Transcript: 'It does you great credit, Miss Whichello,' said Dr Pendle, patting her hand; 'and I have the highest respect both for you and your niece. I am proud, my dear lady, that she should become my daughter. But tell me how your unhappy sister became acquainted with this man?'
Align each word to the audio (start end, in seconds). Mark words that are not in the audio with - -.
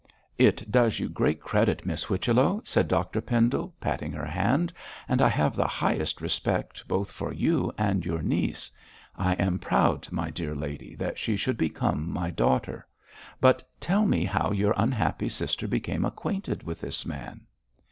'It 0.39 0.71
does 0.71 0.97
you 0.99 1.07
great 1.07 1.39
credit, 1.39 1.85
Miss 1.85 2.05
Whichello,' 2.05 2.63
said 2.65 2.87
Dr 2.87 3.21
Pendle, 3.21 3.71
patting 3.79 4.11
her 4.13 4.25
hand; 4.25 4.73
'and 5.07 5.21
I 5.21 5.29
have 5.29 5.55
the 5.55 5.67
highest 5.67 6.21
respect 6.21 6.87
both 6.87 7.11
for 7.11 7.31
you 7.31 7.71
and 7.77 8.03
your 8.03 8.23
niece. 8.23 8.71
I 9.15 9.33
am 9.33 9.59
proud, 9.59 10.11
my 10.11 10.31
dear 10.31 10.55
lady, 10.55 10.95
that 10.95 11.19
she 11.19 11.37
should 11.37 11.55
become 11.59 12.11
my 12.11 12.31
daughter. 12.31 12.87
But 13.39 13.61
tell 13.79 14.07
me 14.07 14.25
how 14.25 14.49
your 14.51 14.73
unhappy 14.75 15.29
sister 15.29 15.67
became 15.67 16.03
acquainted 16.03 16.63
with 16.63 16.81
this 16.81 17.05
man?' 17.05 17.41